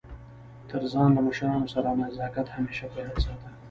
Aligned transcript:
تر 0.69 0.81
ځان 0.93 1.09
له 1.15 1.21
مشرانو 1.27 1.67
سره 1.73 1.89
نزاکت 2.01 2.47
همېشه 2.55 2.85
په 2.93 2.97
یاد 3.03 3.17
ساته! 3.25 3.49